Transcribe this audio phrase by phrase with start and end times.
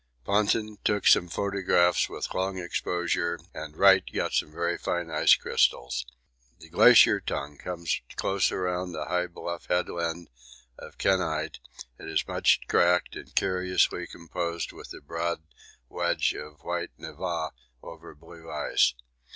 [0.23, 6.07] Ponting took some photographs with long exposure and Wright got some very fine ice crystals.
[6.57, 10.31] The Glacier Tongue comes close around a high bluff headland
[10.75, 11.59] of kenyte;
[11.99, 15.43] it is much cracked and curiously composed of a broad
[15.87, 17.51] wedge of white névé
[17.83, 18.95] over blue ice.